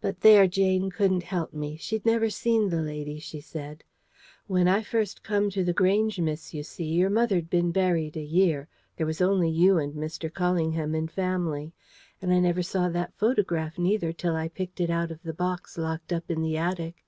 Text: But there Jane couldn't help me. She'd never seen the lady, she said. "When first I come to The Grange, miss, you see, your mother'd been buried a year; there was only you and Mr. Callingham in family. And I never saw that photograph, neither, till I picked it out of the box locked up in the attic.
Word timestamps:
But 0.00 0.22
there 0.22 0.48
Jane 0.48 0.90
couldn't 0.90 1.22
help 1.22 1.52
me. 1.54 1.76
She'd 1.76 2.04
never 2.04 2.28
seen 2.28 2.68
the 2.70 2.82
lady, 2.82 3.20
she 3.20 3.40
said. 3.40 3.84
"When 4.48 4.66
first 4.82 5.20
I 5.24 5.28
come 5.28 5.50
to 5.50 5.62
The 5.62 5.72
Grange, 5.72 6.18
miss, 6.18 6.52
you 6.52 6.64
see, 6.64 6.86
your 6.86 7.10
mother'd 7.10 7.48
been 7.48 7.70
buried 7.70 8.16
a 8.16 8.24
year; 8.24 8.66
there 8.96 9.06
was 9.06 9.20
only 9.20 9.48
you 9.48 9.78
and 9.78 9.94
Mr. 9.94 10.28
Callingham 10.32 10.96
in 10.96 11.06
family. 11.06 11.72
And 12.20 12.32
I 12.32 12.40
never 12.40 12.64
saw 12.64 12.88
that 12.88 13.14
photograph, 13.14 13.78
neither, 13.78 14.12
till 14.12 14.34
I 14.34 14.48
picked 14.48 14.80
it 14.80 14.90
out 14.90 15.12
of 15.12 15.22
the 15.22 15.32
box 15.32 15.78
locked 15.78 16.12
up 16.12 16.28
in 16.28 16.42
the 16.42 16.56
attic. 16.56 17.04